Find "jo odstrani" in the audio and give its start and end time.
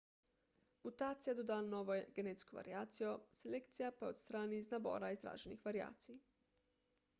4.09-4.61